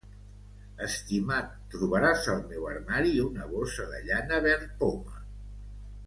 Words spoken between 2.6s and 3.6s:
armari una